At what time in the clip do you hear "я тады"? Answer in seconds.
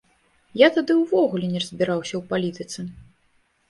0.61-0.95